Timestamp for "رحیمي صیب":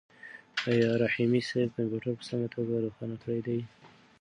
1.03-1.69